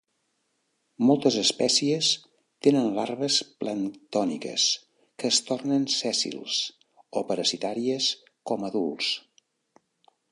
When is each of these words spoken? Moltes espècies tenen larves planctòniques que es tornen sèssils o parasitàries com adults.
Moltes 1.07 1.35
espècies 1.41 2.07
tenen 2.67 2.87
larves 2.95 3.35
planctòniques 3.63 4.65
que 5.23 5.31
es 5.33 5.41
tornen 5.51 5.85
sèssils 5.99 6.59
o 7.21 7.25
parasitàries 7.33 8.09
com 8.53 8.67
adults. 8.71 9.15